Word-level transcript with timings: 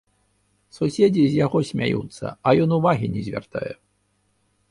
Суседзі 0.77 1.25
з 1.33 1.41
яго 1.45 1.59
смяюцца, 1.69 2.25
а 2.47 2.55
ён 2.63 2.69
увагі 2.79 3.05
не 3.17 3.21
звяртае. 3.27 3.69